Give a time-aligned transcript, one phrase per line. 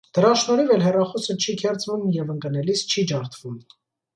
[0.17, 3.61] Դրա շնորհիվ էլ հեռախոսը չի քերծվում և ընկնելիս չի ջարդվում։